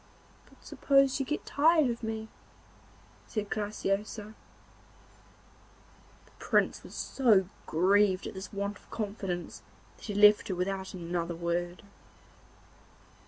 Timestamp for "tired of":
1.45-2.01